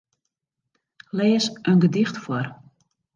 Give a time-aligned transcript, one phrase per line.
[1.17, 2.47] Lês in gedicht foar.